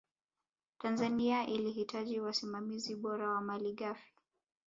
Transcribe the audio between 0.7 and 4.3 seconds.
tanzania ilihitaji wasimamizi bora wa mali ghafi